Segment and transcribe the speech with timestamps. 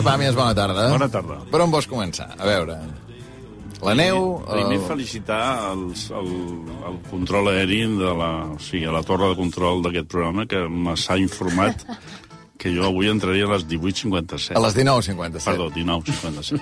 [0.00, 0.88] Sergi Pàmies, bona tarda.
[0.90, 1.36] Bona tarda.
[1.52, 2.30] Per on vols començar?
[2.40, 2.78] A veure...
[3.80, 4.42] La neu...
[4.44, 6.26] Primer el- felicitar els, el,
[6.88, 10.60] el control aeri de la, o sigui, a la torre de control d'aquest programa que
[11.00, 11.86] s'ha informat
[12.60, 14.52] que jo avui entraria a les 18.57.
[14.52, 15.44] A les 19.57.
[15.48, 16.60] Perdó, 19.57.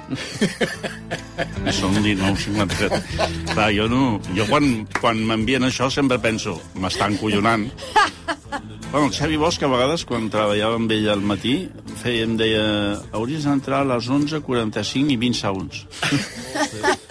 [1.74, 3.02] Són 19.57.
[3.51, 4.02] Clar, jo, no,
[4.37, 7.66] jo quan, quan m'envien això sempre penso, m'estan collonant.
[8.93, 11.57] Bueno, el Xavi Bosch, a vegades, quan treballava amb ell al matí,
[12.01, 12.62] feia, em deia,
[13.12, 15.83] hauries d'entrar a les 11.45 i 20 segons.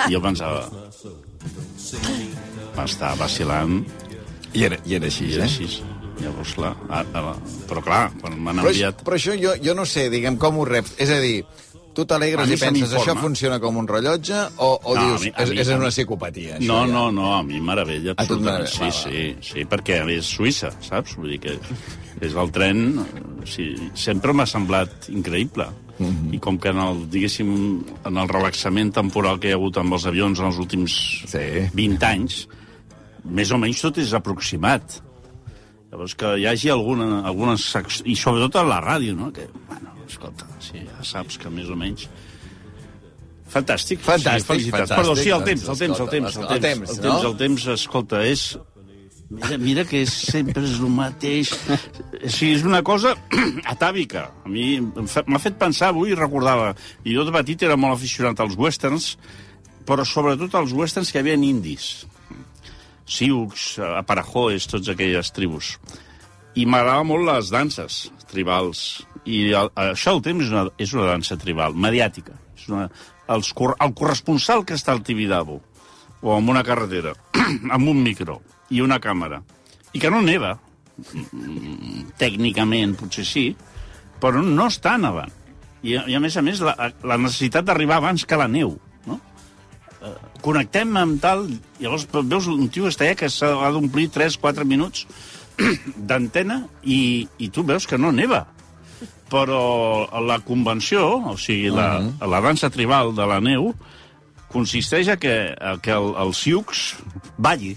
[0.08, 0.64] I jo pensava,
[2.80, 3.84] m'està vacilant,
[4.58, 5.38] I era, I era així, i eh?
[5.38, 5.97] era així.
[6.22, 7.36] Llavors, clar, a, a,
[7.70, 9.04] però clar, quan m'han Però, enviat...
[9.06, 10.96] però això jo, jo no sé, diguem, com ho reps.
[10.98, 11.44] És a dir,
[11.94, 15.24] tu t'alegres i se penses això funciona com un rellotge o, o No, a dius,
[15.28, 16.92] mi- a és, mi- és una psicopatia, això No, ja?
[16.94, 21.16] no, no, a mi meravella, A tu meravella, Sí, sí, sí, perquè és Suïssa, saps?
[21.18, 21.56] Vull dir que
[22.22, 22.84] és el tren...
[23.48, 25.70] Sí, sempre m'ha semblat increïble.
[25.98, 26.34] Mhm.
[26.36, 27.50] I com que en el, diguéssim,
[28.06, 30.94] en el relaxament temporal que hi ha hagut amb els avions en els últims
[31.30, 31.46] Sí.
[31.74, 32.44] 20 anys,
[33.26, 35.00] més o menys tot és aproximat.
[35.92, 37.64] Llavors, que hi hagi alguna, algunes...
[37.72, 39.30] sec- I sobretot a la ràdio, no?
[39.34, 42.08] Que, bueno, escolta, sí, ja saps que més o menys...
[43.48, 44.02] Fantàstic.
[44.04, 44.92] Fantàstic, sí, felicitats.
[44.92, 44.98] fantàstic.
[45.00, 47.28] Perdó, sí, el Doncs, temps, el temps, el temps, el el temps, temps, el temps,
[47.30, 48.48] el temps, escolta, és...
[49.28, 51.50] Mira, mira que és, sempre és el mateix.
[51.72, 53.14] O sigui, és una cosa
[53.74, 54.22] atàvica.
[54.48, 56.70] A mi m'ha fet pensar avui, recordava,
[57.04, 59.14] i jo de petit era molt aficionat als westerns,
[59.88, 61.90] però sobretot als westerns que hi havia indis.
[63.08, 65.78] Sioux, Aparajoes, tots aquelles tribus.
[66.58, 68.84] I m'agradava molt les danses tribals.
[69.26, 72.36] I el, això el temps és una, és una dansa tribal, mediàtica.
[72.58, 72.88] És una,
[73.32, 75.62] els, el corresponsal que està al Tibidabo,
[76.22, 77.14] o en una carretera,
[77.76, 78.42] amb un micro
[78.74, 79.42] i una càmera,
[79.94, 80.58] i que no neva,
[82.18, 83.46] tècnicament potser sí,
[84.22, 85.32] però no està nevant.
[85.86, 86.74] I, i a més a més, la,
[87.06, 88.74] la necessitat d'arribar abans que la neu?
[88.74, 88.97] Eh,
[90.42, 91.48] connectem amb tal...
[91.82, 95.06] Llavors veus un tio que allà que s'ha d'omplir 3-4 minuts
[96.10, 98.46] d'antena i, i tu veus que no neva.
[99.28, 101.04] Però la convenció,
[101.34, 103.74] o sigui, la, la dansa tribal de la neu,
[104.54, 106.96] consisteix a que, a que el, el Sioux
[107.38, 107.76] balli,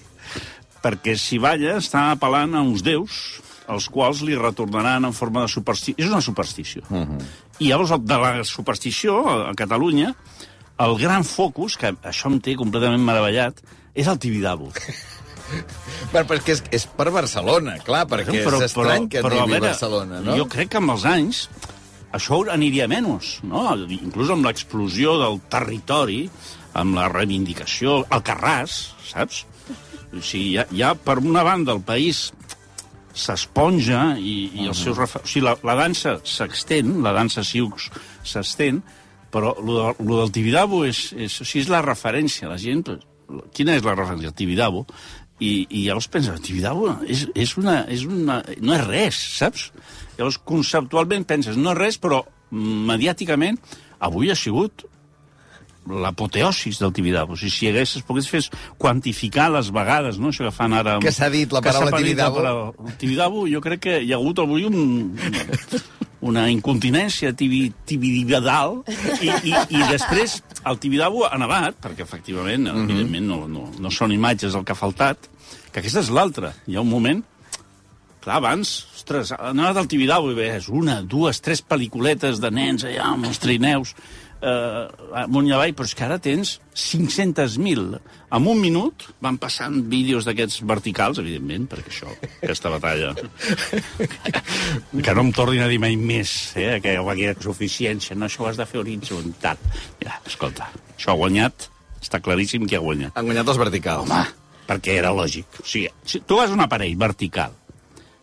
[0.81, 5.51] perquè si balla està apel·lant a uns déus, els quals li retornaran en forma de
[5.53, 5.99] superstició.
[5.99, 6.83] És una superstició.
[6.89, 7.21] Uh -huh.
[7.61, 9.21] I llavors, de la superstició,
[9.51, 10.15] a Catalunya,
[10.81, 13.61] el gran focus, que això em té completament meravellat,
[13.95, 14.71] és el Tibidabo.
[16.13, 19.43] Però, però és que és, és per Barcelona, clar, perquè és estrany que però, arribi
[19.43, 20.39] a veure, Barcelona, no?
[20.39, 21.45] Jo crec que amb els anys
[22.17, 23.67] això aniria menys, no?
[24.01, 26.25] Inclús amb l'explosió del territori,
[26.81, 28.81] amb la reivindicació, el Carràs,
[29.11, 29.45] saps?
[30.11, 32.31] O sigui, ja, ja per una banda el país
[33.15, 34.97] s'esponja i, i els seus...
[34.99, 37.91] refer- O sigui, la, la dansa s'extén, la dansa Sioux
[38.27, 38.81] s'estén,
[39.31, 42.49] però lo, de, lo del Tibidabo és, és, o sigui, és la referència.
[42.51, 42.85] La gent...
[43.55, 44.33] Quina és la referència?
[44.33, 44.85] El Tibidabo.
[45.41, 49.71] I, i llavors pensa, el Tibidabo és, és una, és una, no és res, saps?
[50.19, 53.57] Llavors, conceptualment penses, no és res, però mediàticament
[54.05, 54.85] avui ha sigut
[55.89, 57.33] l'apoteosis del Tibidabo.
[57.33, 58.43] O sigui, si hagués, es pogués fer
[58.79, 60.29] quantificar les vegades, no?
[60.29, 60.99] Això que fan ara...
[61.03, 62.37] Que s'ha dit la paraula la Tibidabo.
[62.43, 64.77] paraula- Tibidabo, jo crec que hi ha hagut avui un,
[66.21, 68.83] una incontinència tibi, tibidibadal
[69.23, 72.85] i, i, i després el Tibidabo ha nevat, perquè efectivament, Mhm.
[72.85, 75.17] evidentment, no, no, no són imatges el que ha faltat,
[75.73, 76.53] que aquesta és l'altra.
[76.67, 77.25] Hi ha un moment
[78.21, 82.85] Clar, abans, ostres, ha anat al Tibidabo i veies una, dues, tres pel·lículetes de nens
[82.85, 83.95] allà amb els trineus
[84.43, 84.87] eh,
[85.23, 88.01] amunt i avall, però és que ara tens 500.000.
[88.37, 92.10] En un minut van passant vídeos d'aquests verticals, evidentment, perquè això,
[92.41, 93.13] aquesta batalla...
[95.04, 98.51] que no em tornin a dir mai més, eh, que aquella suficiència, no, això ho
[98.51, 99.60] has de fer horitzontal.
[100.01, 101.71] Mira, escolta, això ha guanyat,
[102.01, 103.16] està claríssim qui ha guanyat.
[103.16, 104.07] Han guanyat els verticals.
[104.09, 104.22] Home,
[104.71, 105.63] perquè era lògic.
[105.63, 107.59] O sigui, si tu has un aparell vertical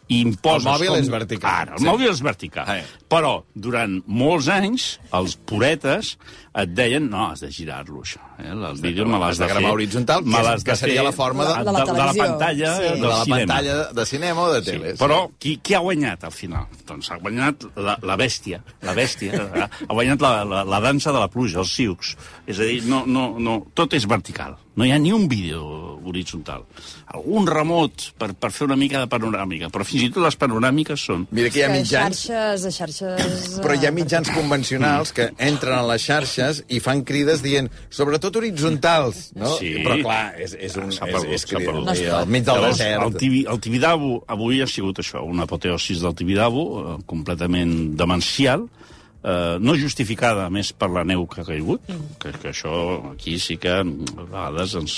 [0.07, 0.65] i imposes...
[0.65, 1.01] El mòbil com...
[1.01, 1.89] és vertical, Ara, el sí.
[1.89, 2.71] mòbil és vertical.
[2.71, 3.03] Sí.
[3.11, 3.33] Però
[3.67, 6.15] durant molts anys, els puretes
[6.57, 8.26] et deien no, has de girar-lo, això.
[8.39, 8.51] Eh?
[8.51, 9.57] El vídeo me l'has Has de de, fer...
[9.57, 12.13] gravar horitzontal, que me que de seria la forma de- de, la de, de la
[12.13, 12.83] pantalla Sí.
[12.83, 13.37] del de la cinema.
[13.53, 14.91] pantalla de cinema o de tele.
[14.91, 16.67] Sí, però qui, qui ha guanyat al final?
[16.85, 19.67] Doncs ha guanyat la, la bèstia, la bèstia, eh?
[19.87, 22.15] ha guanyat la, la, la dansa de la pluja, els Sioux.
[22.45, 24.57] És a dir, no, no, no, tot és vertical.
[24.77, 25.63] No hi ha ni un vídeo
[26.05, 26.61] horitzontal.
[27.15, 31.01] Algun remot per, per fer una mica de panoràmica, però fins i tot les panoràmiques
[31.01, 31.23] són...
[31.31, 32.19] Mira que hi ha Que mitjans...
[32.27, 33.55] xarxes, de xarxes...
[33.63, 37.71] Però hi ha eh, mitjans convencionals que entren a les xarxes i fan crides dient
[37.89, 39.53] sobretot sobretot horitzontals, no?
[39.57, 39.73] Sí.
[39.83, 40.91] Però clar, és, és un...
[40.91, 41.85] S'ha és, perdut, és, s'ha és, perdut.
[41.87, 43.03] no al mig del Llavors, desert.
[43.07, 48.67] el, tibi, el Tibidabo avui ha sigut això, una apoteosis del Tibidabo, eh, completament demencial,
[49.23, 51.81] eh, no justificada, a més, per la neu que ha caigut,
[52.21, 54.97] que, que això aquí sí que mm, a vegades ens...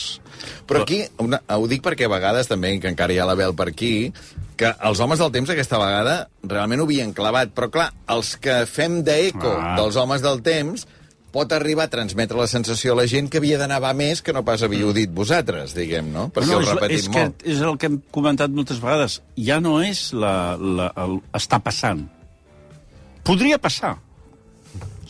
[0.67, 3.55] Però aquí, una, ho dic perquè a vegades també, que encara hi ha la Bel
[3.57, 4.11] per aquí,
[4.59, 7.53] que els homes del temps aquesta vegada realment ho havien clavat.
[7.55, 9.75] Però clar, els que fem d'eco Ah.
[9.79, 10.83] dels homes del temps
[11.33, 14.43] pot arribar a transmetre la sensació a la gent que havia d'anar més que no
[14.45, 16.29] pas havíeu dit vosaltres, diguem, no?
[16.33, 17.39] Perquè ho és, repetim és, molt.
[17.41, 19.21] que és el que hem comentat moltes vegades.
[19.37, 22.05] Ja no és la, la, el, està passant.
[23.25, 23.97] Podria passar.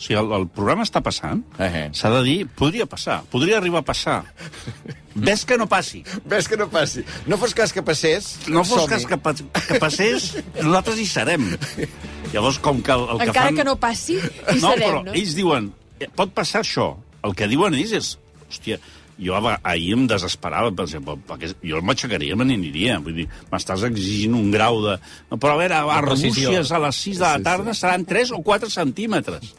[0.00, 1.42] sigui, el, el programa està passant.
[1.60, 1.90] Eh.
[1.96, 4.22] S'ha de dir, podria passar, podria arribar a passar.
[5.26, 6.04] Ves que no passi.
[6.24, 7.02] Ves que no passi.
[7.28, 10.30] No fos cas que passés, No fos cas que, pa que passés,
[10.60, 11.50] nosaltres hi serem.
[12.32, 13.60] Llavors, com que el, el que Encara fan...
[13.60, 15.14] que no passi, hi no, serem, però no?
[15.18, 15.68] ells diuen,
[16.16, 16.94] pot passar això.
[17.26, 18.10] El que diuen ells és,
[18.48, 18.78] hòstia,
[19.20, 22.98] jo ahir em desesperava, per exemple, perquè jo m'aixecaria, me n'aniria.
[23.04, 24.96] Vull dir, m'estàs exigint un grau de...
[25.30, 25.98] No, però a veure, a.
[26.00, 29.52] Arbúcies a les 6 de la tarda seran 3 o 4 centímetres.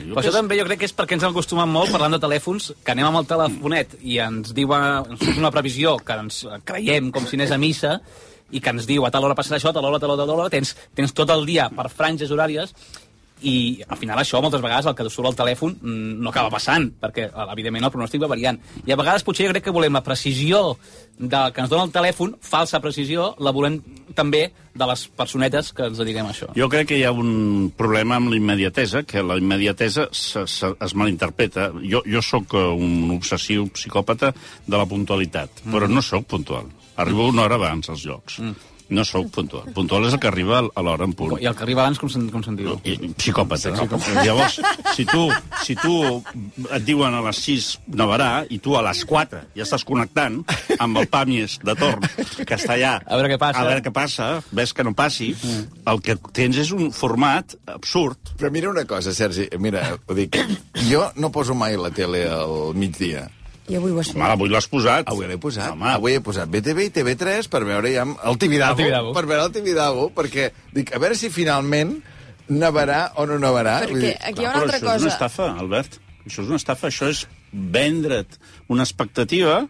[0.00, 2.22] Jo Però això també jo crec que és perquè ens hem acostumat molt, parlant de
[2.22, 6.44] telèfons, que anem amb el telefonet i ens diuen, ens surt una previsió que ens
[6.64, 7.98] creiem com si anés a missa
[8.50, 10.24] i que ens diu a tal hora passarà això, a tal hora, a tal hora,
[10.24, 12.72] a tal hora, tens, tens tot el dia per franges horàries
[13.42, 16.90] i al final això moltes vegades el que surt al telèfon mm, no acaba passant
[17.00, 19.96] perquè eh, evidentment el pronòstic va variant i a vegades potser jo crec que volem
[19.96, 20.76] la precisió
[21.20, 23.80] de, que ens dona el telèfon, falsa precisió la volem
[24.16, 27.70] també de les personetes que ens dediquem a això Jo crec que hi ha un
[27.76, 31.70] problema amb la immediatesa, que la immediatesa se, se, es malinterpreta.
[31.82, 34.32] Jo, jo sóc eh, un obsessiu psicòpata
[34.66, 35.74] de la puntualitat, mm.
[35.74, 36.70] però no sóc puntual.
[37.00, 38.38] Arribo una hora abans als llocs.
[38.40, 38.70] Mm.
[38.90, 39.68] No sóc puntual.
[39.74, 41.36] Puntual és el que arriba a l'hora en punt.
[41.38, 42.74] i el que arriba abans com se'n com se'n diu?
[42.82, 43.70] I, psicòpata.
[43.76, 44.00] No?
[44.26, 44.58] Llavors,
[44.96, 45.28] si tu,
[45.62, 45.94] si tu
[46.66, 50.40] et diuen a les 6 nevarà i tu a les 4 ja estàs connectant
[50.78, 52.06] amb el Pàmies de torn,
[52.42, 52.96] que està allà...
[53.06, 53.62] A veure què passa.
[53.62, 55.82] A veure què passa, ves que no passi, mm.
[55.92, 58.34] el que tens és un format absurd.
[58.40, 60.38] Però mira una cosa, Sergi, mira, ho dic,
[60.90, 63.28] jo no poso mai la tele al migdia.
[63.68, 64.30] I avui ho has Home, fet.
[64.32, 65.08] avui l'has posat.
[65.08, 65.70] Avui l'he posat.
[65.72, 68.72] Home, Avui he posat BTV i TV3 per veure ja el Tibidabo.
[68.80, 69.12] El Tibidabo.
[69.14, 72.00] Per veure el Tibidabo, perquè dic, a veure si finalment
[72.48, 73.80] nevarà o no nevarà.
[73.86, 75.08] Vull Perquè dir, aquí hi ha una altra això és una cosa.
[75.14, 76.00] estafa, Albert.
[76.26, 76.88] Això és una estafa.
[76.88, 79.60] Això és vendre't una expectativa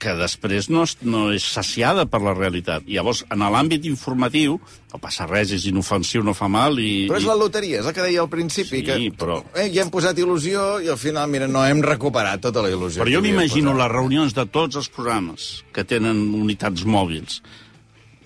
[0.00, 2.86] que després no és, no és saciada per la realitat.
[2.88, 4.56] I llavors, en l'àmbit informatiu,
[4.90, 7.06] no passa res, és inofensiu, no fa mal i...
[7.10, 7.30] Però és i...
[7.30, 8.80] la loteria, és el que deia al principi.
[8.80, 12.42] Sí, que, però- Eh, ja hem posat il·lusió i al final, mira, no hem recuperat
[12.48, 13.04] tota la il·lusió.
[13.04, 17.42] Però jo m'imagino les reunions de tots els programes que tenen unitats mòbils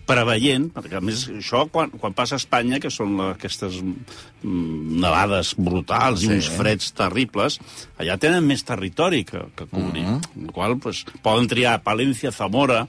[0.05, 5.01] preveient, perquè a més això quan, quan passa a Espanya, que són la, aquestes mm,
[5.01, 6.29] nevades brutals sí.
[6.29, 7.59] i uns freds terribles,
[8.01, 10.05] allà tenen més territori que, que cobrir.
[10.05, 10.14] Mm
[10.45, 12.85] El qual pues, poden triar Palència, Zamora,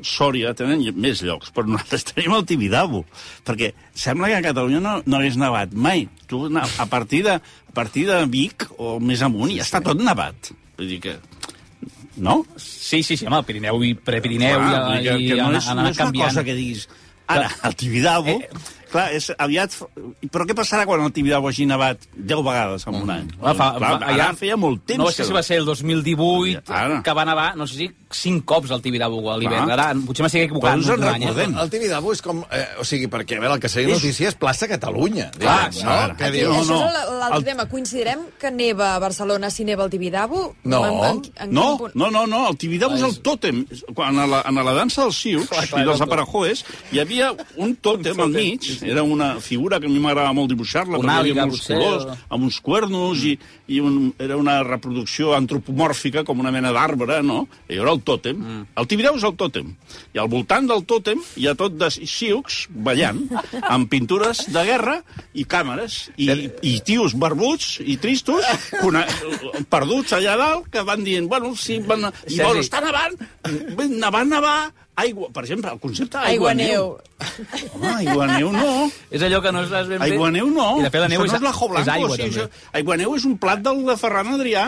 [0.00, 3.02] Sòria, tenen més llocs, però nosaltres tenim el Tibidabo,
[3.46, 6.06] perquè sembla que a Catalunya no, no hagués nevat mai.
[6.30, 10.52] Tu, a partir de, a partir de Vic o més amunt, ja està tot nevat.
[10.78, 11.18] Vull dir que...
[12.20, 12.40] No?
[12.60, 15.52] Sí, sí, sí, home, el Pirineu i Prepirineu Clar, i, dir que, i, que no
[15.56, 16.28] és, no és una canviant.
[16.32, 16.88] cosa que diguis...
[17.30, 18.34] Ara, el Tibidabo...
[18.40, 19.76] Eh, clar, és aviat...
[20.30, 23.28] Però què passarà quan el Tibidabo hagi nevat 10 vegades en un any?
[23.40, 25.00] Home, fa, clar, fa, ara feia molt temps.
[25.02, 27.00] No sé si va ser el 2018 Ara.
[27.06, 29.68] que va nevar, no sé si 5 cops al Tibidabo a l'hivern.
[29.68, 29.78] Clar.
[29.78, 30.80] Ara, potser m'estic Però equivocant.
[30.82, 31.26] ens en un any, eh?
[31.30, 31.56] recordem.
[31.62, 32.42] El Tibidabo és com...
[32.50, 35.28] Eh, o sigui, perquè, a veure, el que seria notícia és plaça Catalunya.
[35.38, 36.08] Clar, diguem, clar.
[36.10, 36.16] no?
[36.18, 36.80] Que Aquí, dius, això no.
[36.88, 37.66] és l'altre El- tema.
[37.70, 40.54] Coincidirem que neva a Barcelona si neva al Tibidabo?
[40.64, 40.82] No.
[40.86, 43.62] En, en, en No, no, no, no, el Tibidabo és el tòtem.
[43.94, 46.06] Quan a la, a la dansa dels Clar, clar, i dels el.
[46.08, 47.30] Aparajoes hi havia
[47.62, 51.44] un tòtem al mig, era una figura que a mi m'agradava molt dibuixar-la, perquè àliga,
[51.48, 53.34] uns potser, colors, o- amb uns cuernos, i,
[53.68, 57.46] i un, era una reproducció antropomòrfica, com una mena d'arbre, no?
[57.68, 58.36] I era el tòtem.
[58.40, 58.66] Mm.
[58.80, 59.74] El Tibidabo és el tòtem.
[60.14, 63.22] I al voltant del tòtem hi ha tot de xiucs ballant,
[63.68, 64.98] amb pintures de guerra
[65.34, 66.30] i càmeres, i,
[66.62, 68.44] i tios barbuts i tristos,
[68.86, 69.04] una,
[69.70, 73.16] perduts allà dalt, que van dient, bueno, sí, van, i bueno, està nevant,
[73.90, 76.98] nevant, nevar, aigua, per exemple, el concepte Aigua aigua-neu.
[76.98, 77.70] neu.
[77.74, 78.90] Home, aigua-neu no.
[79.10, 80.10] És allò que no és ben bé...
[80.10, 80.68] Aiguaneu no.
[80.80, 81.82] I de fet la neu això és, no és l'ajo blanco.
[81.82, 82.44] és aigua, o sigui, també.
[82.44, 84.64] això, aiguaneu és un plat del de Ferran Adrià,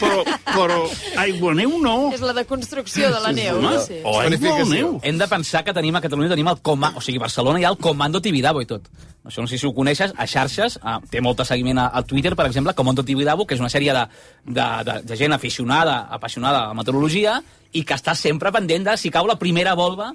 [0.00, 0.78] però, però
[1.24, 1.96] aiguaneu no.
[2.16, 3.58] És la deconstrucció de la neu.
[3.60, 4.00] Home, sí.
[4.04, 4.94] o aigua o neu.
[5.02, 7.74] Hem de pensar que tenim a Catalunya tenim el coma, o sigui, Barcelona hi ha
[7.74, 8.88] el Comando Tibidabo i tot.
[9.24, 12.02] Això no sé si ho coneixes, a xarxes, a, té molt de seguiment a, a
[12.04, 14.04] Twitter, per exemple, Comando Tibidabo, que és una sèrie de,
[14.44, 17.38] de, de, de gent aficionada, apassionada a la meteorologia,
[17.72, 20.12] i que està sempre pendent de si cau la primera volva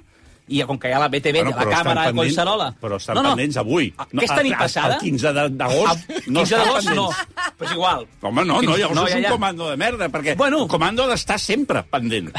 [0.50, 2.68] i com que hi ha la BTV, Bueno, la càmera de Collserola...
[2.82, 3.92] però estan pendents avui.
[3.96, 4.96] No, Aquesta nit passada...
[4.96, 7.06] el 15 de- d'agost no 15 estan d'agost no,
[7.58, 8.06] però és igual.
[8.22, 9.30] Home, no, no, llavors No, no, ja, és un ja.
[9.36, 10.62] comando de merda, perquè Bueno.
[10.64, 12.30] el comando ha d'estar sempre pendent.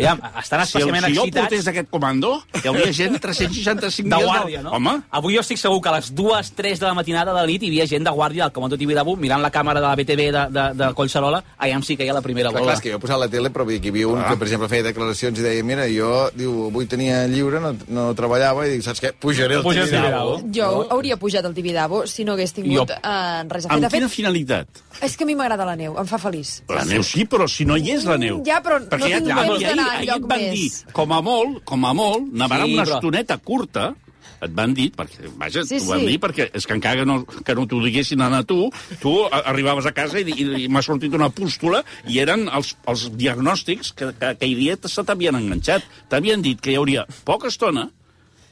[0.00, 1.48] Ja, estan Si, el, especialment si jo excitats...
[1.48, 2.32] portés aquest comando,
[2.62, 4.26] hi hauria gent 365 de dies...
[4.26, 4.70] guàrdia, no?
[4.78, 7.46] Home, Avui jo estic segur que a les 2, 3 de la matinada de la
[7.46, 10.30] nit hi havia gent de guàrdia al Comando Tibidabo mirant la càmera de la BTV
[10.32, 12.74] de, de, de Collserola, allà sí que hi ha la primera Clar, clar, bola.
[12.78, 14.36] és que jo he posat la tele, però vull dir que hi havia un que,
[14.38, 18.66] per exemple, feia declaracions i deia, mira, jo, diu, avui tenia lliure, no, no treballava,
[18.66, 19.12] i dic, saps què?
[19.18, 20.36] Pujaré el Puja el Tibidabo.
[20.38, 20.52] Tibidabo.
[20.54, 23.74] Jo hauria pujat al Tibidabo si no hagués tingut Jo- eh, res a fer.
[23.76, 24.68] amb De quina fet, finalitat?
[25.02, 26.62] és que a mi m'agrada la neu, em fa feliç.
[26.68, 28.42] La neu sí, però si no hi és la neu.
[28.46, 30.52] Ja, però no Perquè tinc ja, temps d'anar ahir, ahir enlloc et van més.
[30.52, 33.94] dir, com a molt, com a molt, nevarà Sí, una però- estoneta curta,
[34.42, 36.12] et van dir, perquè, vaja, Sí, t'ho van sí.
[36.12, 38.70] dir, perquè és que encara no, que no t'ho diguessin a tu,
[39.00, 43.08] tu arribaves a casa i, i, i m'ha sortit una pústula i eren els, els
[43.18, 45.86] diagnòstics que, que aquell dia se t'havien enganxat.
[46.10, 47.88] T'havien dit que hi hauria poca estona,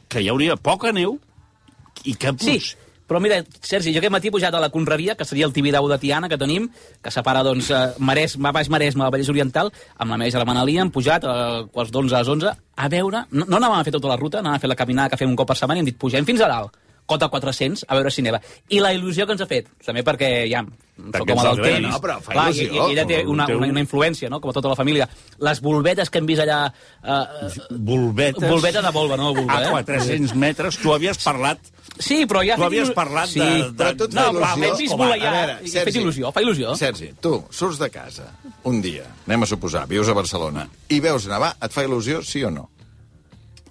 [0.09, 1.19] que hi hauria poca neu
[2.05, 2.33] i que...
[2.41, 2.59] Sí,
[3.11, 5.89] però mira, Sergi, jo aquest matí he pujat a la Conreria, que seria el Tibidabo
[5.91, 6.69] de Tiana que tenim,
[7.03, 10.85] que separa, doncs, eh, Maresme, Baix Maresme, del Vallès Oriental, amb la meva germana Lia,
[10.85, 11.35] hem pujat a
[11.75, 13.25] quarts d'11 a les 11 a veure...
[13.33, 15.33] No, no anàvem a fer tota la ruta, anàvem a fer la caminada que fem
[15.33, 16.79] un cop per setmana i hem dit, pugem fins a dalt,
[17.11, 18.39] cota 400, a veure si neva.
[18.71, 20.79] I la il·lusió que ens ha fet, també perquè ja soc
[21.15, 23.71] Perquè com del temps, no, però fa clar, il·lusió, i, i ella té una, una,
[23.73, 25.07] una influència, no?, com a tota la família.
[25.41, 26.59] Les volvetes que hem vist allà...
[27.01, 28.45] Eh, Volvetes...
[28.51, 29.31] volveta de volva, no?
[29.35, 29.71] Volva, A eh?
[29.87, 31.59] 400 metres, tu havies parlat
[32.01, 32.55] Sí, però ja...
[32.57, 33.41] Tu havies il·lu- parlat sí.
[33.41, 34.77] de- de- Però a tu et No, fa però il·lusió.
[34.79, 36.75] vist Home, volar ja, a veure, i ha fet il·lusió, fa il·lusió.
[36.81, 38.29] Sergi, tu surts de casa
[38.71, 42.45] un dia, anem a suposar, vius a Barcelona, i veus nevar, et fa il·lusió, sí
[42.45, 42.69] o no?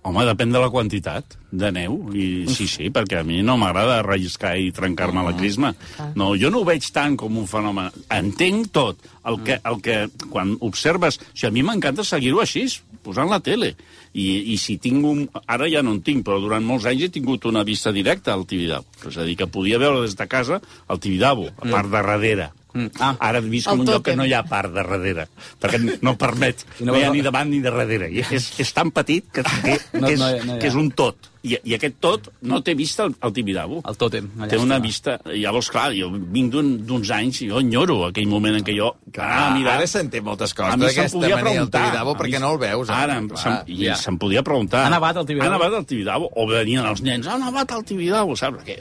[0.09, 1.99] Home, depèn de la quantitat de neu.
[2.17, 5.69] I sí, sí, perquè a mi no m'agrada relliscar i trencar-me la crisma.
[6.17, 7.93] No, jo no ho veig tant com un fenomen.
[8.15, 9.05] Entenc tot.
[9.29, 9.99] El que, el que
[10.31, 11.19] quan observes...
[11.21, 12.65] O sigui, a mi m'encanta seguir-ho així,
[13.05, 13.75] posant la tele.
[14.17, 15.27] I, I si tinc un...
[15.45, 18.47] Ara ja no en tinc, però durant molts anys he tingut una vista directa al
[18.49, 18.89] Tibidabo.
[19.05, 20.57] És a dir, que podia veure des de casa
[20.89, 22.49] el Tibidabo, a part de darrere.
[22.73, 22.91] Mm.
[23.01, 23.15] Ah.
[23.29, 25.25] Ara he vist en un lloc que no hi ha part de darrere,
[25.61, 26.65] perquè no permet.
[26.79, 28.11] No No hi ha ni davant ni de darrere.
[28.13, 30.91] I és, és tan petit que, que, No, que, és, no no que és un
[30.91, 31.31] tot.
[31.43, 33.77] I, I aquest tot no té vista al, al Tibidabo.
[33.87, 34.25] El tòtem.
[34.51, 34.83] Té una està.
[34.83, 35.13] vista...
[35.31, 38.89] Llavors, clar, jo vinc d'un- d'uns anys, jo enyoro aquell moment en què jo...
[39.17, 41.85] Ah, mira, ara s'entén moltes coses, mi d'aquesta al preguntar.
[41.85, 42.89] Tibidabo, mi perquè se- no el veus.
[42.91, 43.23] Ara, eh?
[43.23, 43.95] em- Clar, se'm, i ja.
[43.95, 44.83] se'm podia preguntar.
[44.89, 45.47] Ha nevat al Tibidabo?
[45.47, 46.29] Ha nevat al Tibidabo.
[46.35, 48.59] O venien els nens, ha nevat al Tibidabo, saps?
[48.59, 48.75] Perquè,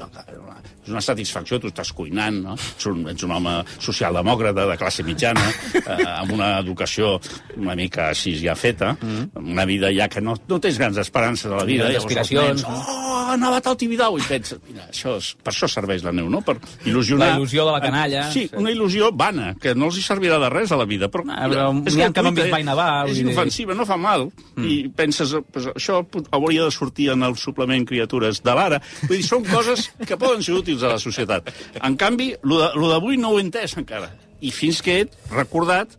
[0.89, 2.55] és una satisfacció, tu estàs cuinant, no?
[2.57, 5.43] Ets un, ets un home socialdemòcrata de classe mitjana,
[5.83, 7.19] eh, amb una educació
[7.59, 9.29] una mica així ja feta, Mm.
[9.53, 11.89] una vida ja que no, no tens grans esperances a la vida.
[11.91, 14.19] Els aspiracions, nens, Oh, ha nevat al Tibidabo!
[14.19, 16.41] I penses, mira, això és, per això serveix la neu, no?
[16.45, 16.57] Per
[16.89, 17.27] il·lusionar...
[17.27, 18.25] La il·lusió de la canalla.
[18.33, 21.27] Sí, una il·lusió vana, que no els hi servirà de res a la vida, però...
[21.29, 24.29] Ah, però n'hi ha que no vist mai nevar, És inofensiva, no fa mal.
[24.57, 24.65] Mm.
[24.65, 26.01] I penses, pues, això
[26.37, 28.81] hauria de sortir en el suplement Criatures de l'Ara.
[29.05, 31.53] Vull dir, són coses que poden ser útils a la societat.
[31.85, 34.11] En canvi, lo d'avui no ho he entès encara.
[34.41, 35.97] I fins que he recordat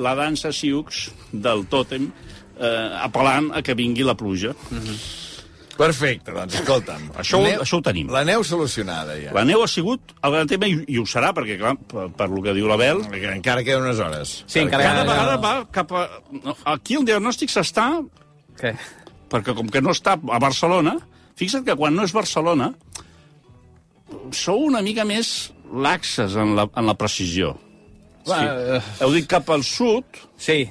[0.00, 4.54] la dansa Siux del tòtem eh, apel·lant a que vingui la pluja.
[5.76, 7.06] Perfecte, doncs escolta'm.
[7.18, 8.10] Això ho- això ho tenim.
[8.12, 9.32] La neu solucionada, ja.
[9.32, 12.28] La neu ha sigut el gran tema i, i ho serà, perquè, clar, per, per
[12.30, 14.34] lo que diu l'Abel, Perquè encara queden unes hores.
[14.46, 16.02] Sí, encara cada vegada va cap a...
[16.74, 17.86] Aquí el diagnòstic s'està
[18.60, 18.74] Què?
[19.32, 20.98] perquè com que no està a Barcelona,
[21.40, 22.74] fixa't que quan no és Barcelona,
[24.36, 27.54] sou una mica més laxes en la, en la precisió.
[28.28, 28.44] Va, Sí.
[28.76, 30.04] eh, Heu dit cap al sud,
[30.36, 30.68] Sí.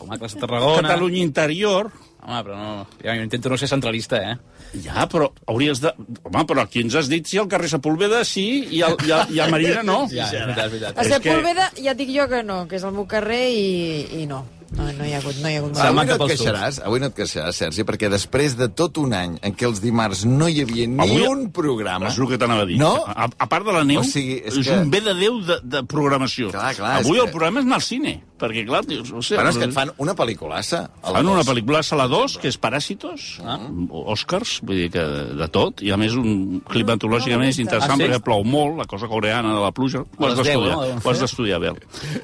[0.00, 0.82] Com a Tarragona.
[0.88, 1.92] Catalunya interior...
[2.20, 2.86] Home, però no...
[3.02, 4.36] Ja, jo intento no ser centralista, eh?
[4.84, 5.92] Ja, però hauries de...
[6.28, 8.44] Home, però aquí ens has dit si el carrer Sepulveda sí
[8.76, 10.02] i, el, i, a, i a Marina no.
[10.12, 10.98] Ja, és veritat, és veritat.
[11.00, 14.22] A que- Sepúlveda ja et dic jo que no, que és el meu carrer i,
[14.22, 14.44] i no.
[14.70, 15.88] No, no hi ha hagut, no hi ha hagut Ah.
[15.90, 19.36] Avui no et queixaràs, avui no et queixaràs, Sergi, perquè després de tot un any
[19.42, 22.06] en què els dimarts no hi havia ni Avui- un programa...
[22.08, 22.78] És el que t'anava a dir.
[22.78, 22.92] No?
[23.06, 25.40] A, a part de la neu, O sigui, és és, que- un bé de Déu
[25.42, 26.50] de, de programació.
[26.54, 29.36] Clar, clar, Avui que- el programa és anar al cine, perquè, clar, dius, o sigui,
[29.40, 30.84] Bueno, és que et fan una pel·liculassa.
[31.02, 31.48] a la Fan una dos.
[31.50, 33.58] pel·lícula a Sala 2, que és Paràsitos, ah.
[33.90, 38.06] Oscars, vull dir que de, tot, i a més un climatològicament és interessant, Ah, sí?
[38.06, 41.00] perquè plou molt, la cosa coreana de la pluja, ho has d'estudiar, no?
[41.02, 41.72] Ho has d'estudiar bé.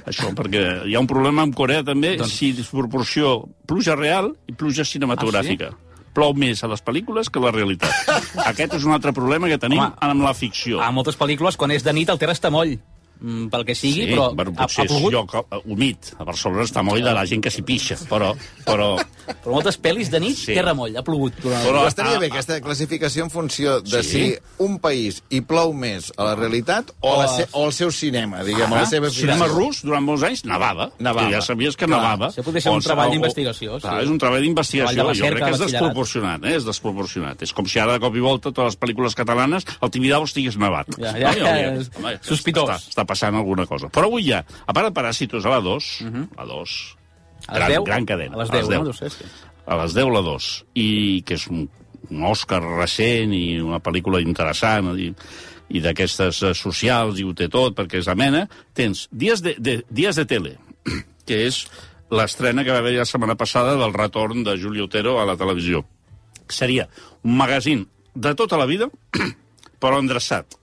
[0.06, 3.38] Això, perquè hi ha un problema amb Corea també, Doncs- si disproporció
[3.68, 5.72] pluja real i pluja cinematogràfica.
[6.16, 8.12] Plou més a les pel·lícules que a la realitat.
[8.50, 10.80] Aquest és un altre problema que tenim Home, amb la ficció.
[10.80, 12.78] A moltes pel·lícules, quan és de nit, el terra està moll.
[13.20, 15.12] Mm, pel que sigui, Sí, però bueno, ha, potser ha és plogut.
[15.12, 16.12] lloc eh, humit.
[16.18, 18.96] A Barcelona està molt de la gent que s'hi pixa, però, però
[19.26, 20.54] Però moltes pel·lis de nit, Sí.
[20.54, 21.32] terra moll, ha plogut.
[21.42, 21.64] Durant...
[21.64, 24.10] Però- Però estaria ah, bé aquesta classificació en funció de Sí.
[24.10, 27.72] si un país hi plou més a la realitat o, a la se o al
[27.72, 29.22] seu cinema, diguem, a la seva ficció.
[29.26, 30.90] cinema rus, durant molts anys, nevava.
[30.98, 31.26] Nevava.
[31.28, 32.28] Que ja sabies que Clar, nevava.
[32.30, 34.04] això podria ser un O- treball o- d'investigació, Clar, sí.
[34.04, 35.06] és un treball d'investigació.
[35.08, 36.54] de Jo crec que és desproporcionat, eh?
[36.56, 37.42] És desproporcionat.
[37.42, 40.56] És com si ara, de cop i volta, totes les pel·lícules catalanes, el Tibidabo estigués
[40.56, 40.86] nevat.
[40.98, 41.38] Ja, ja, No?
[41.46, 42.68] ja, és Home, sospitós.
[42.70, 43.88] Està, està passant alguna cosa.
[43.92, 45.90] Però avui ja, a part de Paràsitos a la 2,
[46.36, 47.02] a 2, Mhm.
[47.46, 47.84] A les gran, 10?
[47.84, 48.34] gran cadena.
[48.34, 48.84] A les 10, no?
[48.84, 49.24] Deu ser, sí.
[49.66, 50.46] A les 10 la 2.
[50.74, 51.68] I que és un,
[52.10, 55.12] un Òscar recent i una pel·lícula interessant i,
[55.68, 59.76] i d'aquestes eh, socials i ho té tot perquè és amena, tens Dies de, de,
[59.90, 60.56] Dies de Tele,
[61.28, 61.66] que és
[62.10, 65.84] l'estrena que va haver la setmana passada del retorn de Juli Otero a la televisió.
[66.48, 66.88] Seria
[67.22, 68.88] un magazín de tota la vida,
[69.82, 70.56] però endreçat.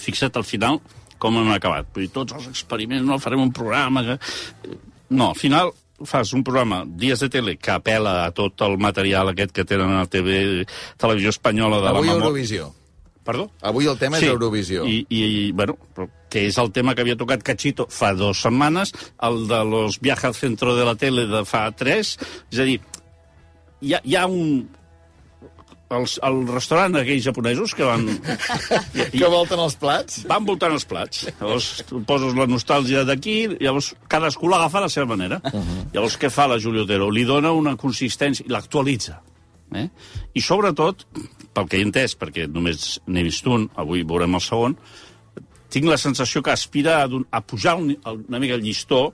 [0.00, 0.80] Fixa't al final
[1.18, 1.88] com hem acabat.
[1.94, 4.04] Vull dir, tots els experiments, no farem un programa...
[4.04, 4.78] Que...
[5.16, 5.72] No, al final
[6.04, 9.94] fas un programa, Dies de Tele, que apela a tot el material aquest que tenen
[9.94, 10.66] a la TV,
[11.00, 12.26] Televisió Espanyola de Avui la memòria.
[12.26, 12.68] Eurovisió.
[13.26, 13.48] Perdó?
[13.66, 14.84] Avui el tema és Eurovisió.
[14.86, 15.78] I, i, i, bueno,
[16.30, 18.92] que és el tema que havia tocat Cachito fa dues setmanes,
[19.26, 22.16] el de los viajes al centro de la tele de fa tres,
[22.52, 22.78] és a dir,
[23.80, 24.66] hi ha, hi ha un...
[25.94, 28.08] Els, el restaurant aquells japonesos que van...
[29.12, 30.24] Que volten els plats?
[30.26, 31.28] van voltant els plats.
[31.38, 35.38] Llavors, tu poses la nostàlgia d'aquí, llavors cadascú l'agafa a la seva manera.
[35.44, 35.84] Uh -huh.
[35.94, 37.10] Llavors, què fa la Juli Otero?
[37.10, 39.22] Li dona una consistència, i l'actualitza.
[39.74, 39.88] Eh?
[40.34, 41.06] I sobretot,
[41.52, 44.76] pel que he entès, perquè només n'he vist un, avui veurem el segon,
[45.68, 47.96] tinc la sensació que aspira a, don- a pujar un,
[48.28, 49.12] una mica el llistó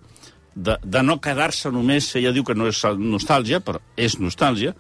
[0.55, 4.75] de, de no quedar-se només, ella diu que no és nostàlgia, però és nostàlgia,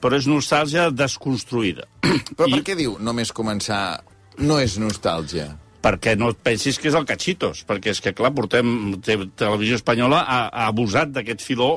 [0.00, 1.86] però és nostàlgia desconstruïda.
[2.38, 4.00] Però I- per què diu només començar
[4.38, 5.56] no és nostàlgia?
[5.78, 8.96] perquè no pensis que és el Cachitos, perquè és que, clar, portem...
[9.00, 11.68] Te, Televisió Espanyola ha, ha abusat d'aquest filó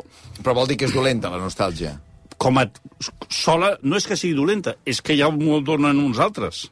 [0.42, 1.94] Però vol dir que és dolenta, la nostàlgia.
[2.42, 2.66] com a
[3.30, 6.64] sola, no és que sigui dolenta, és que ja m'ho donen uns altres.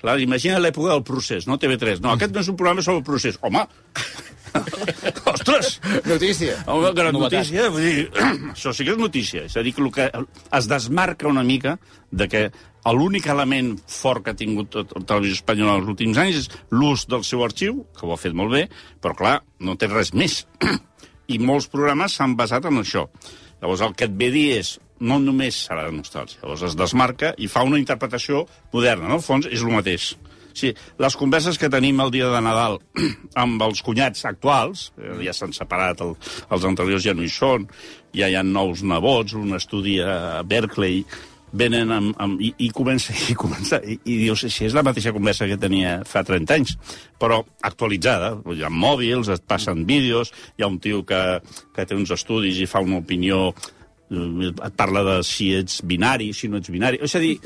[0.00, 1.58] Clar, imagina l'època del procés, no?
[1.58, 1.98] TV3.
[2.00, 3.36] No, aquest no és un programa sobre el procés.
[3.42, 3.66] Home!
[5.32, 5.80] Ostres!
[6.06, 6.56] Notícia.
[6.66, 7.40] Home, gran Novetat.
[7.40, 7.68] notícia.
[7.72, 8.04] Vull dir,
[8.54, 9.46] això sí que és notícia.
[9.48, 10.08] És a dir, que, el que
[10.58, 11.78] es desmarca una mica
[12.10, 12.44] de que
[12.92, 17.24] l'únic element fort que ha tingut la televisió espanyola els últims anys és l'ús del
[17.24, 18.66] seu arxiu, que ho ha fet molt bé,
[19.00, 20.42] però, clar, no té res més.
[21.32, 23.06] I molts programes s'han basat en això.
[23.62, 26.40] Llavors, el que et ve dir és no només serà de nostàlgia.
[26.42, 29.08] Llavors es desmarca i fa una interpretació moderna.
[29.08, 30.12] En el fons és el mateix.
[30.54, 32.78] Sí, les converses que tenim el dia de Nadal
[33.42, 36.16] amb els cunyats actuals, eh, ja s'han separat, el,
[36.52, 37.68] els anteriors ja no hi són,
[38.16, 41.04] ja hi ha nous nebots, un estudi a Berkeley,
[41.52, 45.12] venen amb, amb, i, i comença, i, comença i, i dius, si és la mateixa
[45.14, 46.76] conversa que tenia fa 30 anys,
[47.20, 51.22] però actualitzada, hi ha mòbils, et passen vídeos, hi ha un tio que,
[51.76, 56.32] que té uns estudis i fa una opinió eh, et parla de si ets binari,
[56.36, 57.02] si no ets binari.
[57.04, 57.36] És a dir,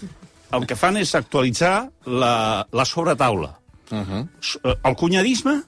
[0.53, 3.59] el que fan és actualitzar la, la sobretaula.
[3.91, 4.29] Uh -huh.
[4.85, 5.63] El cunyadisme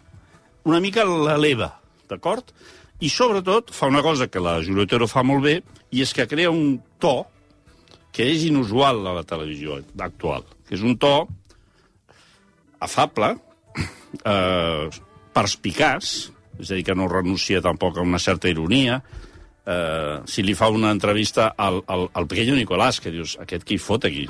[0.65, 1.73] una mica l'eleva,
[2.09, 2.53] d'acord?
[3.01, 6.27] I sobretot fa una cosa que la Juli Otero fa molt bé, i és que
[6.27, 7.27] crea un to
[8.13, 11.29] que és inusual a la televisió actual, que és un to
[12.81, 13.37] afable,
[14.25, 14.89] eh,
[15.33, 19.03] perspicaç, és a dir, que no renuncia tampoc a una certa ironia,
[19.65, 23.79] eh, si li fa una entrevista al, al, al pequeño Nicolás, que dius, aquest qui
[23.79, 24.27] fot aquí?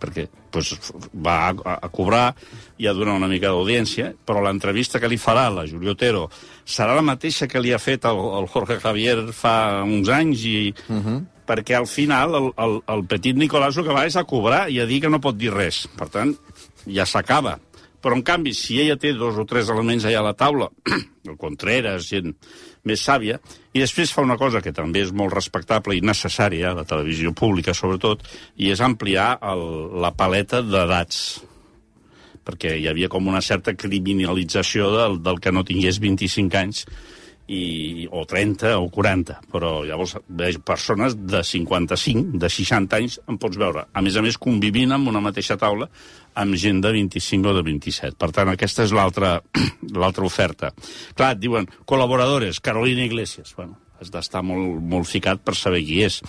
[0.00, 0.72] Perquè pues,
[1.12, 2.30] va a, a cobrar
[2.80, 6.28] i a donar una mica d'audiència, però l'entrevista que li farà la Juli Otero
[6.64, 10.74] serà la mateixa que li ha fet el, el Jorge Javier fa uns anys i...
[10.88, 11.20] Uh -huh.
[11.50, 14.78] perquè al final el, el, el petit Nicolás el que va és a cobrar i
[14.78, 15.88] a dir que no pot dir res.
[15.98, 16.36] Per tant,
[16.86, 17.58] ja s'acaba.
[18.00, 20.70] Però, en canvi, si ella té dos o tres elements allà a la taula,
[21.28, 22.36] el Contreras, gent
[22.88, 23.38] més sàvia,
[23.72, 27.74] i després fa una cosa que també és molt respectable i necessària, la televisió pública
[27.76, 28.24] sobretot,
[28.56, 29.64] i és ampliar el,
[30.00, 31.22] la paleta d'edats
[32.50, 36.86] perquè hi havia com una certa criminalització del, del que no tingués 25 anys
[37.50, 43.38] i, o 30 o 40, però llavors veig persones de 55, de 60 anys, em
[43.42, 43.88] pots veure.
[43.92, 45.88] A més a més, convivint amb una mateixa taula
[46.38, 48.14] amb gent de 25 o de 27.
[48.20, 50.70] Per tant, aquesta és l'altra oferta.
[51.18, 53.54] Clar, et diuen, col·laboradores, Carolina Iglesias.
[53.58, 56.20] Bueno, has d'estar molt, molt ficat per saber qui és.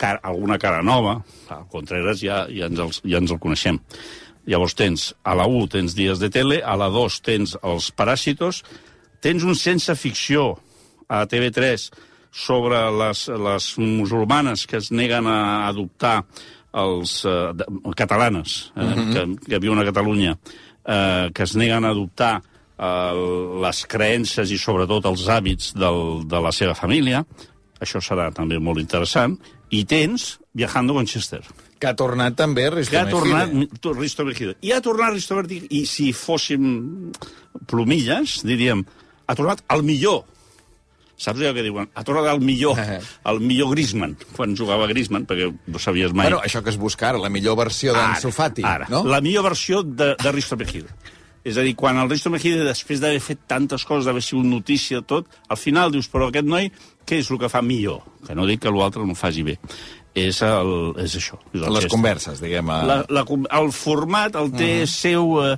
[0.00, 3.80] Car alguna cara nova, clar, Contreras ja, ja, ens el, ja ens el coneixem.
[4.50, 8.62] Llavors tens, a la 1 tens Dies de Tele, a la 2 tens Els Paràsitos,
[9.20, 10.54] tens un sense ficció
[11.08, 11.90] a TV3
[12.30, 16.20] sobre les, les musulmanes que es neguen a adoptar
[16.80, 17.50] els eh,
[17.98, 19.12] catalanes eh, mm -hmm.
[19.12, 20.38] que, que viuen a Catalunya,
[20.86, 22.42] eh, que es neguen a adoptar
[22.78, 23.14] eh,
[23.62, 27.24] les creences i sobretot els hàbits del, de la seva família,
[27.80, 29.38] això serà també molt interessant,
[29.70, 31.42] i tens Viajando con Chester,
[31.80, 33.92] Que ha tornat també Risto que ha tornat Mejide.
[33.96, 34.56] Risto Mejide.
[34.60, 37.12] I ha tornat Risto Mejide, i si fóssim
[37.70, 38.82] plomilles, diríem,
[39.30, 40.24] ha tornat el millor.
[41.20, 41.90] Saps allò que diuen?
[41.92, 42.78] Ha tornat el millor,
[43.28, 46.30] el millor Griezmann, quan jugava Griezmann, perquè no sabies mai.
[46.30, 49.02] Bueno, això que es busca ara, la millor versió d'Ansu Fati, ara, no?
[49.04, 50.88] La millor versió de, de Risto Mejide.
[51.44, 55.02] És a dir, quan el Risto Mejide, després d'haver fet tantes coses, d'haver sigut notícia,
[55.04, 56.70] tot, al final dius, però aquest noi,
[57.04, 58.00] què és el que fa millor?
[58.26, 59.58] Que no dic que l'altre no ho faci bé.
[60.16, 60.72] És, el,
[61.04, 61.36] és això.
[61.52, 61.92] És el Les gest.
[61.92, 62.72] converses, diguem.
[62.72, 62.80] A...
[62.88, 63.26] La, la,
[63.60, 64.90] el format el té uh -huh.
[64.90, 65.36] seu...
[65.44, 65.52] Eh,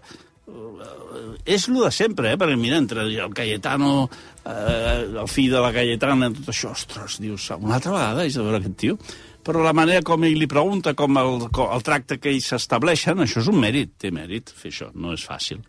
[0.48, 1.01] eh,
[1.44, 2.38] és lo de sempre, eh?
[2.38, 4.08] Perquè, mira, entre el Cayetano,
[4.44, 8.46] eh, el fill de la Cayetana, tot això, ostres, dius, una altra vegada és de
[8.46, 8.98] veure aquest tio.
[9.42, 13.18] Però la manera com ell li pregunta, com el, com el tracte que ells s'estableixen,
[13.24, 15.64] això és un mèrit, té mèrit fer això, no és fàcil.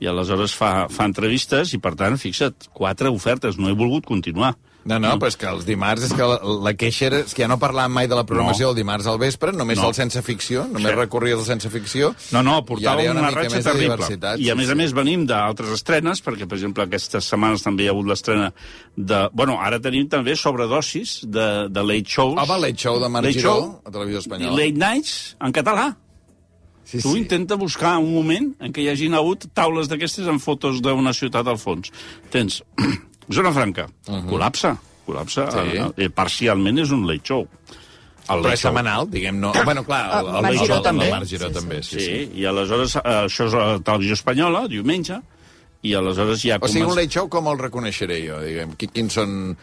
[0.00, 4.54] I aleshores fa, fa entrevistes i, per tant, fixa't, quatre ofertes, no he volgut continuar.
[4.88, 7.18] No, no, però és que els dimarts és que la, la queixa era...
[7.26, 8.70] És que ja no parlàvem mai de la programació No.
[8.72, 9.84] el dimarts al vespre, només No.
[9.90, 10.96] del sense ficció, només Sí.
[10.96, 12.14] recorries el sense ficció.
[12.32, 13.98] No, no, portava una, una ratxa terrible.
[14.40, 14.72] I a sí, més sí.
[14.72, 18.52] a més venim d'altres estrenes, perquè, per exemple, aquestes setmanes també hi ha hagut l'estrena
[18.96, 19.28] de...
[19.36, 22.38] Bueno, ara tenim també sobredosis de, de late shows.
[22.40, 24.56] Home, Late Show de Marc Late Giró, Show a Televisió i Espanyola.
[24.56, 25.90] Late Nights en català.
[26.90, 30.80] Sí, Tu intenta buscar un moment en què hi hagin hagut taules d'aquestes amb fotos
[30.82, 31.92] d'una ciutat al fons.
[32.32, 32.62] Tens
[33.32, 34.26] Zona Franca, uh -huh.
[34.30, 35.48] col·lapsa, col·lapsa.
[35.50, 35.80] Sí.
[36.04, 37.46] Eh, parcialment és un late show.
[38.30, 39.52] El Però és setmanal, diguem, no...
[39.64, 41.04] Bueno, clar, el, el, el, Giró el, també.
[41.06, 41.58] el Marc Giró Sí, sí.
[41.60, 42.30] també, sí, Sí, sí.
[42.40, 45.20] i aleshores eh, això és a la televisió espanyola, diumenge,
[45.82, 46.58] i aleshores ja...
[46.60, 48.76] O sigui, un late show com el reconeixeré jo, diguem.
[48.76, 49.56] Qui- Quins són...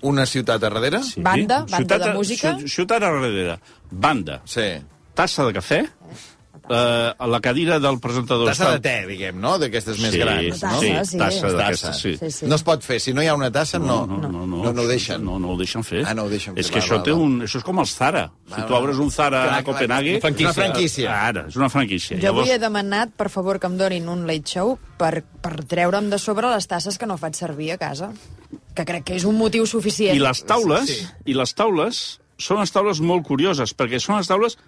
[0.00, 1.02] Una ciutat a darrere?
[1.02, 1.20] Sí.
[1.20, 2.56] Banda, banda ciutat, de música.
[2.56, 3.58] ci- Ciutat a darrere.
[3.90, 4.80] Banda, Sí.
[5.14, 5.86] tassa de cafè,
[6.68, 8.48] eh, a la cadira del presentador...
[8.48, 9.56] Tassa de te, diguem, no?
[9.58, 10.80] D'aquestes més Sí, grans, Tassa, no?
[10.80, 11.18] sí, sí.
[11.20, 11.52] tassa Tassa.
[11.56, 12.12] d'aquestes, sí.
[12.20, 12.46] Sí, sí.
[12.50, 12.98] No es pot fer.
[13.00, 14.00] Si no hi ha una tassa, no.
[14.06, 15.24] No, no, no, no, no ho deixen.
[15.24, 16.02] No, no ho deixen fer.
[16.06, 17.18] Ah, no ho deixen És fer, que va, això, va, té va.
[17.26, 18.24] un, això és com els Zara.
[18.46, 18.80] Si Va, tu va.
[18.80, 20.16] obres un Zara Clar, a clar, Copenhague...
[20.18, 21.14] és una franquícia.
[21.28, 22.18] Ara, és una franquícia.
[22.22, 26.10] Jo avui he demanat, per favor, que em donin un late show per, per treure'm
[26.10, 28.12] de sobre les tasses que no faig servir a casa.
[28.76, 30.14] Que crec que és un motiu suficient.
[30.14, 31.02] I les taules, Sí.
[31.32, 34.58] i les taules són unes taules molt curioses, perquè són les taules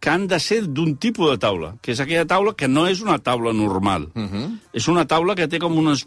[0.00, 3.02] que han de ser d'un tipus de taula, que és aquella taula que no és
[3.04, 4.08] una taula normal.
[4.14, 4.58] Uh -huh.
[4.72, 6.04] És una taula que té com unes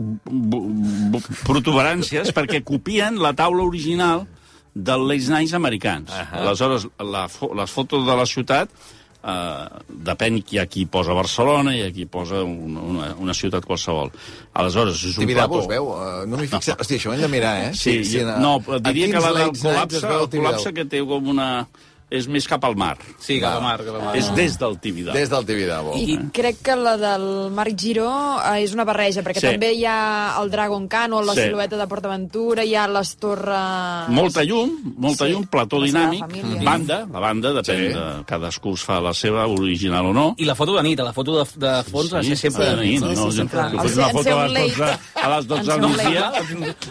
[1.45, 4.25] protuberàncies perquè copien la taula original
[4.73, 6.09] dels Late Nights americans.
[6.09, 6.41] Uh -huh.
[6.41, 8.69] Aleshores, la, fo les fotos de la ciutat
[9.23, 14.11] Uh, depèn qui aquí posa Barcelona i aquí posa una, una, una ciutat qualsevol.
[14.51, 15.63] Aleshores, és un Tibidabo plató...
[15.63, 15.85] es veu?
[15.95, 16.75] Uh, no m'hi fixat.
[16.83, 17.69] Hòstia, això ho hem de mirar, eh?
[17.73, 20.73] Sí, sí a- no, a diria que la del col·lapse, el col·lapse Tibidabo?
[20.75, 21.47] que té com una...
[22.13, 22.93] és més cap al mar.
[23.17, 24.11] Sí, cap al mar, cap al mar.
[24.19, 25.17] És des del Tibidabo.
[25.17, 25.95] Des del Tibidabo.
[25.97, 29.47] I crec que la del Marc Giró eh, és una barreja, perquè Sí.
[29.47, 31.41] també hi ha el Dragon Cano, la Sí.
[31.47, 34.09] silueta de PortAventura, hi ha les torres...
[34.13, 36.61] Molta llum, molta Sí, llum, plató la dinàmic, família.
[36.63, 37.93] banda, la banda, depèn Sí.
[37.93, 38.23] de...
[38.25, 40.35] Cadascú es fa la seva, original o no.
[40.37, 43.01] I la foto de nit, la foto de, de fons de ser sempre de nit.
[43.01, 44.99] no, sí, no, sí, jo El fes una foto a les 12, late.
[45.23, 46.31] a les 12 En del migdia.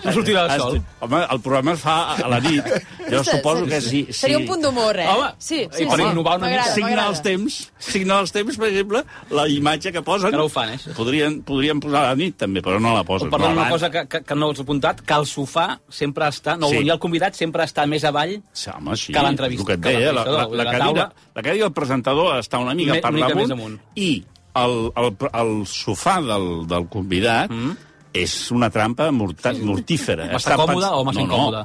[0.04, 0.82] No sortirà el sol.
[1.00, 2.64] Home, el programa es fa a la nit.
[3.12, 3.88] Jo suposo sí, que sí.
[3.90, 4.04] sí.
[4.08, 4.18] sí.
[4.22, 5.06] Seria un punt d'humor, eh?
[5.12, 6.64] Home, sí, i per innovar una mica.
[6.74, 10.30] Signar els temps, signar els temps, per exemple, la imatge que posen...
[10.32, 10.94] Que no ho fan, eh, això.
[10.96, 13.30] Podrien, podrien posar a la nit, també, però no la O posen.
[13.30, 16.56] no, una cosa que, que, que no us he apuntat, que el sofà sempre està...
[16.58, 16.78] No, Sí.
[16.82, 16.88] sí.
[16.88, 19.12] el convidat sempre està més avall Sí, home, sí.
[19.12, 21.12] que l'entrevista- El que et deia, la, la, la, la cadira, taula.
[21.34, 26.66] la cadira del presentador està una mica per damunt, i el, el, el sofà del,
[26.68, 27.76] del convidat mm.
[28.12, 30.26] és una trampa morta, mortífera.
[30.32, 31.62] Va estar còmode o massa no, incòmode?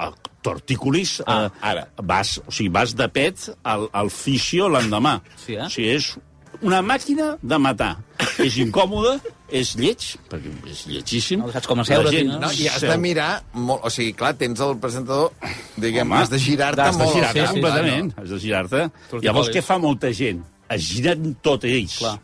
[0.00, 1.88] No, el torticolis, Ah, eh, ara.
[2.02, 5.20] Vas, o sigui, vas de pet al, al fisio l'endemà.
[5.36, 5.66] Sí, eh?
[5.66, 6.16] O sigui, és
[6.62, 7.96] una màquina de matar.
[8.40, 11.40] és incòmode, és lleig, perquè és lletgíssim.
[11.40, 12.38] No saps com asseure, La gent no?
[12.40, 12.90] No, I has seu.
[12.90, 13.80] de mirar molt...
[13.84, 15.32] O sigui, clar, tens el presentador,
[15.76, 17.14] diguem, Home, has de girar-te Has de molt.
[17.16, 18.12] girar-te sí, sí, completament.
[18.18, 18.82] Has de girar-te.
[19.24, 20.42] Llavors, què fa molta gent?
[20.70, 21.96] Es giren tot ells.
[21.98, 22.18] Clar.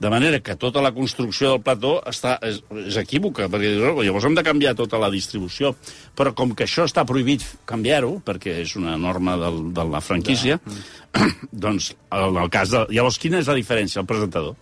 [0.00, 4.02] De manera que tota la construcció del plató està, és, és equívoca, perquè dius, "Oh,
[4.02, 5.74] llavors hem de canviar tota la distribució.
[6.16, 10.58] Però com que això està prohibit canviar-ho, perquè és una norma del, de la franquícia,
[11.52, 12.86] doncs, en el cas de...
[12.88, 14.00] Llavors, quina és la diferència?
[14.00, 14.56] El presentador.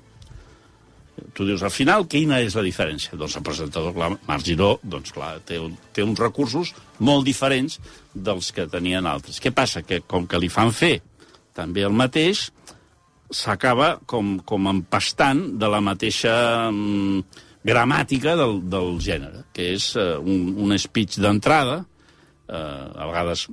[1.34, 3.14] Tu dius, al final, quina és la diferència?
[3.18, 7.78] Doncs el presentador, clar, Marc Giró, doncs clar, té, un, té uns recursos molt diferents
[8.14, 9.38] dels que tenien altres.
[9.42, 9.82] Què passa?
[9.86, 10.98] Que com que li fan fer
[11.58, 12.48] també el mateix,
[13.30, 16.34] s'acaba com, com empastant de la mateixa
[16.70, 21.82] mm, gramàtica del, del gènere, que és eh, un, un speech d'entrada,
[22.48, 23.46] eh, a vegades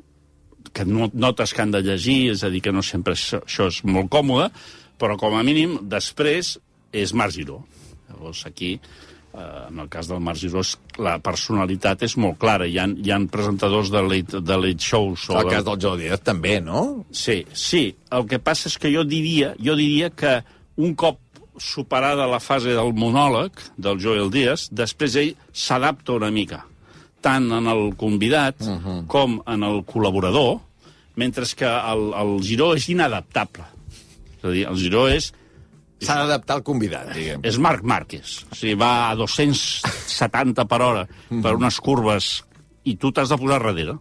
[0.75, 3.69] que no, notes que han de llegir, és a dir, que no sempre això, això
[3.71, 4.49] és molt còmode,
[4.99, 6.55] però com a mínim després
[6.95, 7.61] és Marc Giró.
[8.09, 8.75] Llavors aquí
[9.69, 10.61] en el cas del Marc Giró,
[11.01, 12.67] la personalitat és molt clara.
[12.67, 15.27] Hi ha, hi ha presentadors de late, de late shows...
[15.29, 17.05] o El de- cas del Joe Díaz també, no?
[17.11, 17.85] Sí, sí.
[18.11, 20.39] El que passa és que jo diria, jo diria que
[20.77, 21.19] un cop
[21.57, 26.65] superada la fase del monòleg del Joel Díaz, després ell s'adapta una mica,
[27.23, 29.07] tant en el convidat uh -huh.
[29.07, 30.59] com en el col·laborador,
[31.15, 33.63] mentre que el, el Giró és inadaptable.
[34.37, 35.33] És a dir, el Giró és
[36.03, 37.43] S'ha d'adaptar al convidat, diguem.
[37.47, 38.41] és Marc Márquez.
[38.51, 42.43] O sigui, va a 270 per hora per unes curves
[42.83, 43.95] i tu t'has de posar darrere.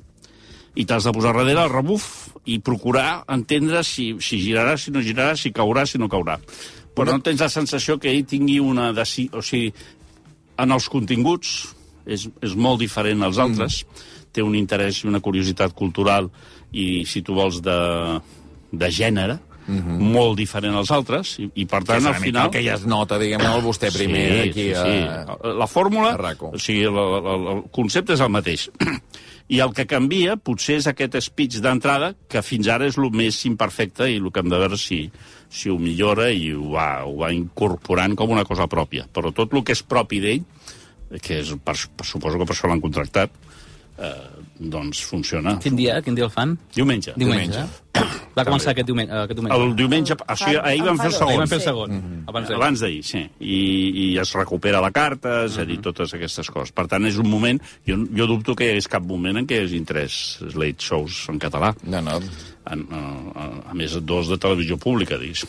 [0.74, 2.08] I t'has de posar darrere el rebuf
[2.50, 6.40] i procurar entendre si, si girarà, si no girarà, si caurà, si no caurà.
[6.94, 8.90] Però no tens la sensació que ell tingui una...
[8.94, 9.28] Deci...
[9.32, 9.72] O sigui,
[10.58, 11.54] en els continguts
[12.06, 13.80] és, és molt diferent als altres.
[14.34, 16.28] Té un interès i una curiositat cultural
[16.70, 17.78] i, si tu vols, de,
[18.74, 22.50] de gènere, molt diferent als altres, i, i per tant, és al final...
[22.52, 24.84] que ja es nota, diguem, el vostè primer Sí, aquí sí, a...
[24.84, 25.54] sí.
[25.60, 28.68] La fórmula, a o sigui, el, el, el concepte és el mateix.
[29.54, 33.42] I el que canvia potser és aquest speech d'entrada, que fins ara és el més
[33.44, 35.02] imperfecte i el que hem de veure si,
[35.52, 39.04] si ho millora i ho va, ho va incorporant com una cosa pròpia.
[39.12, 40.46] Però tot el que és propi d'ell,
[41.20, 43.36] que és, per, per, suposo que per això l'han contractat,
[43.98, 44.14] eh,
[44.58, 45.56] doncs funciona.
[45.62, 46.56] Quin dia, quin dia el fan?
[46.74, 47.14] Diumenge.
[47.16, 47.64] Diumenge.
[48.34, 49.12] Va començar aquest diumenge.
[49.14, 49.56] Aquest diumenge.
[49.62, 51.28] El diumenge, o sigui, ahir van fer el segon.
[51.30, 51.66] Ahir van fer el Sí.
[51.68, 52.24] segon.
[52.26, 52.56] Abans d'ahir.
[52.60, 53.22] Abans d'ahir, sí.
[53.40, 53.58] I,
[54.04, 56.72] I es recupera la carta, és a dir, totes aquestes coses.
[56.72, 57.60] Per tant, és un moment...
[57.86, 61.28] Jo, jo dubto que hi hagués cap moment en què hi hagin tres late shows
[61.30, 61.74] en català.
[61.84, 62.18] No, no.
[62.70, 65.44] En, a, a més, dos de televisió pública, diguis.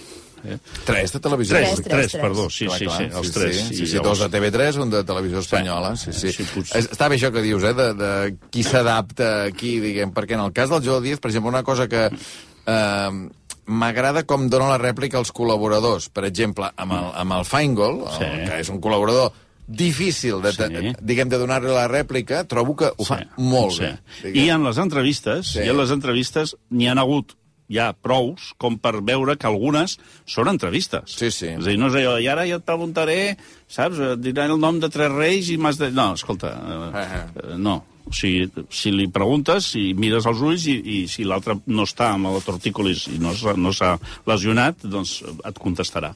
[0.47, 0.57] Eh?
[0.85, 1.55] Tres de televisió.
[1.57, 3.55] Tres, Tres, tres, tres, perdó, sí, Clar, sí, clar, sí, els tres.
[3.57, 5.95] Sí, sí, I sí, dos de TV3, un de televisió espanyola.
[5.97, 6.31] Sí, sí.
[6.31, 6.83] Sí, potser.
[6.85, 8.11] Està bé això que dius, eh, de, de
[8.51, 11.87] qui s'adapta aquí, diguem, perquè en el cas del Joe Díaz, per exemple, una cosa
[11.87, 13.29] que eh,
[13.65, 16.09] m'agrada com dona la rèplica als col·laboradors.
[16.13, 18.23] Per exemple, amb el, amb el Feingold, Sí.
[18.23, 19.31] el, que és un col·laborador
[19.67, 20.61] difícil de, Sí.
[20.69, 20.93] sí.
[21.01, 23.81] diguem, de donar-li la rèplica, trobo que ho fa molt sí.
[23.81, 23.97] bé.
[24.21, 24.55] I diguem.
[24.61, 25.59] en les entrevistes, Sí.
[25.65, 27.33] i en les entrevistes n'hi han hagut
[27.71, 29.97] ja prous com per veure que algunes
[30.29, 31.15] són entrevistes.
[31.17, 31.49] Sí, sí.
[31.55, 33.19] És a dir, no és allò, i ara jo et preguntaré,
[33.67, 35.91] saps, et diré el nom de tres reis i m'has de...
[35.95, 37.81] No, escolta, eh, Ah, eh, no.
[38.05, 42.11] O sigui, si li preguntes i mires als ulls i, i si l'altre no està
[42.13, 43.95] amb la tortícolis i no s'ha no s'ha
[44.29, 46.11] lesionat, doncs et contestarà.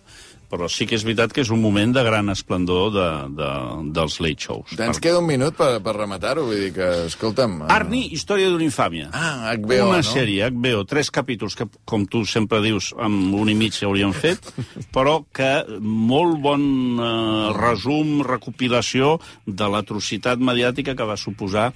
[0.50, 3.08] Però sí que és veritat que és un moment de gran esplendor de,
[3.38, 3.50] de,
[3.94, 4.74] dels late shows.
[4.80, 7.60] Ens queda un minut per, per rematar-ho, vull dir que, escolta'm...
[7.68, 9.12] eh, Arni, història d'una infàmia.
[9.14, 10.08] Ah, HBO, Una no?
[10.08, 14.50] sèrie, HBO, tres capítols que, com tu sempre dius, amb un i mig hauríem fet,
[14.96, 16.66] però que molt bon
[16.98, 17.12] eh,
[17.60, 21.70] resum, recopilació de l'atrocitat mediàtica que va suposar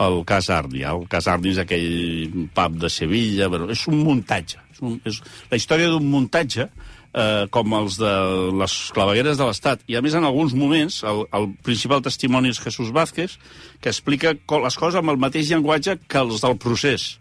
[0.00, 0.84] el cas Arni.
[0.86, 4.62] El cas Arni és aquell pub de Sevilla, però és un muntatge.
[4.70, 5.18] És, un, és
[5.50, 6.70] la història d'un muntatge
[7.14, 8.12] eh, com els de
[8.60, 9.84] les clavegueres de l'Estat.
[9.90, 13.36] I, a més, en alguns moments, el, el principal testimoni és Jesús Vázquez,
[13.80, 17.12] que explica les coses amb el mateix llenguatge que els del procés.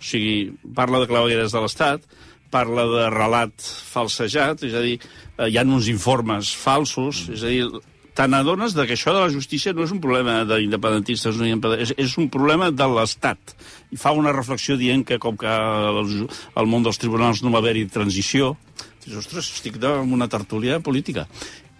[0.00, 2.04] O sigui, parla de clavegueres de l'Estat,
[2.52, 3.54] parla de relat
[3.92, 4.98] falsejat, és a dir,
[5.38, 7.64] eh, hi ha uns informes falsos, és a dir,
[8.12, 11.94] te n'adones de que això de la justícia no és un problema d'independentistes, no és,
[11.96, 13.54] és un problema de l'Estat.
[13.92, 17.62] I fa una reflexió dient que com que el, el món dels tribunals no va
[17.64, 18.52] haver-hi transició,
[19.04, 21.26] dius, ostres, estic en una tertúlia política.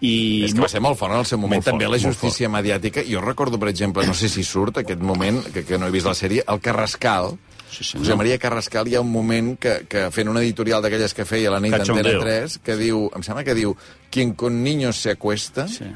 [0.03, 1.99] I És que va ser molt fort en el seu moment, Molt fort, també la
[2.01, 3.05] justícia mediàtica.
[3.07, 6.09] Jo recordo, per exemple, no sé si surt aquest moment, que, que no he vist
[6.09, 7.37] la sèrie, el Carrascal,
[7.73, 8.05] Sí, senyor.
[8.05, 11.49] José María Carrascal, hi ha un moment que, que fent una editorial d'aquelles que feia
[11.49, 13.73] la nit d'Antena 3, que diu, em sembla que diu,
[14.13, 15.87] quien con niños se acuesta, Sí.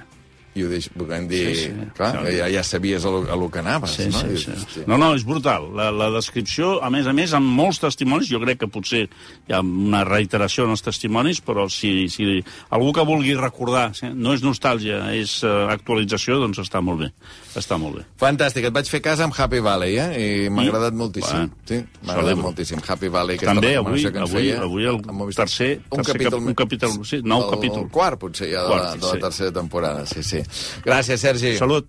[0.58, 1.88] I ho deix, podem dir, Sí, sí.
[1.98, 2.36] clar, Sí.
[2.40, 4.20] ja, ja sabies a lo, a lo que anaves, Sí, no?
[4.20, 4.84] sí, sí.
[4.88, 5.70] No, no, és brutal.
[5.78, 9.54] La, la descripció, a més a més, amb molts testimonis, jo crec que potser hi
[9.54, 12.44] ha una reiteració en els testimonis, però si, si
[12.74, 17.12] algú que vulgui recordar, sí, no és nostàlgia, és uh, actualització, doncs està molt bé.
[17.58, 18.06] Està molt bé.
[18.22, 20.10] Fantàstic, et vaig fer cas amb Happy Valley, eh?
[20.46, 21.48] I m'ha agradat moltíssim.
[21.48, 22.82] Bueno, sí, m'ha agradat moltíssim.
[22.88, 24.62] Happy Valley, aquesta També avui, que ens avui, feia.
[24.64, 25.46] avui el Movistar.
[25.48, 27.84] tercer, un tercer capítol, cap, un capítol, sí, nou el, capítol.
[27.86, 29.20] El quart, potser, ja, de, Quart, la, de la sí.
[29.22, 30.06] tercera temporada.
[30.06, 30.42] Sí, sí.
[30.86, 31.58] Gràcies, Sergi.
[31.58, 31.86] Salut.